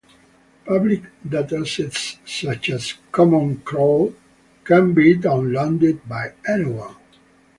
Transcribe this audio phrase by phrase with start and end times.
[0.65, 4.15] Public datasets such as Common Crawl
[4.63, 6.95] can be downloaded by anyone.